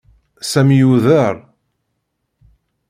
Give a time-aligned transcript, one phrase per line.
[0.51, 1.35] Sami yuder.